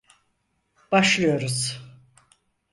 [0.91, 1.81] BaşIıyoruz.